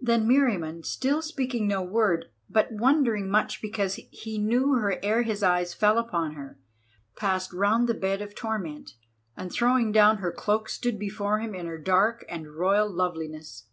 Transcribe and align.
Then 0.00 0.24
Meriamun, 0.28 0.84
still 0.86 1.20
speaking 1.20 1.66
no 1.66 1.82
word, 1.82 2.26
but 2.48 2.70
wondering 2.70 3.28
much 3.28 3.60
because 3.60 3.96
he 3.96 4.38
knew 4.38 4.74
her 4.74 5.00
ere 5.02 5.22
his 5.22 5.42
eyes 5.42 5.74
fell 5.74 5.98
upon 5.98 6.34
her, 6.34 6.60
passed 7.16 7.52
round 7.52 7.88
the 7.88 7.94
bed 7.94 8.22
of 8.22 8.36
torment, 8.36 8.92
and 9.36 9.50
throwing 9.50 9.90
down 9.90 10.18
her 10.18 10.30
cloak 10.30 10.68
stood 10.68 10.96
before 10.96 11.40
him 11.40 11.56
in 11.56 11.66
her 11.66 11.76
dark 11.76 12.24
and 12.28 12.54
royal 12.54 12.88
loveliness. 12.88 13.66